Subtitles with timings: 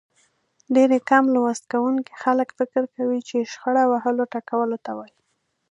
[0.75, 5.17] ډېری کم لوست کوونکي خلک فکر کوي چې شخړه وهلو ټکولو ته وايي.